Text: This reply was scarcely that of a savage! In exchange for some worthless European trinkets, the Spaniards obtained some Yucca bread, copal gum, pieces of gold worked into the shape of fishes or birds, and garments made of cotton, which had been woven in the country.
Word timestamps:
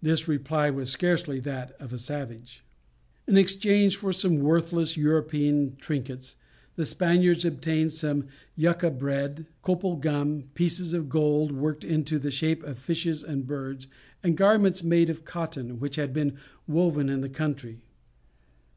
This 0.00 0.28
reply 0.28 0.70
was 0.70 0.90
scarcely 0.90 1.40
that 1.40 1.72
of 1.80 1.92
a 1.92 1.98
savage! 1.98 2.62
In 3.26 3.36
exchange 3.36 3.96
for 3.96 4.12
some 4.12 4.38
worthless 4.38 4.96
European 4.96 5.74
trinkets, 5.74 6.36
the 6.76 6.86
Spaniards 6.86 7.44
obtained 7.44 7.90
some 7.92 8.26
Yucca 8.54 8.92
bread, 8.92 9.46
copal 9.60 9.96
gum, 9.96 10.44
pieces 10.54 10.94
of 10.94 11.08
gold 11.08 11.50
worked 11.50 11.82
into 11.82 12.20
the 12.20 12.30
shape 12.30 12.62
of 12.62 12.78
fishes 12.78 13.24
or 13.24 13.36
birds, 13.38 13.88
and 14.22 14.36
garments 14.36 14.84
made 14.84 15.10
of 15.10 15.24
cotton, 15.24 15.80
which 15.80 15.96
had 15.96 16.12
been 16.12 16.38
woven 16.68 17.08
in 17.08 17.20
the 17.20 17.28
country. 17.28 17.80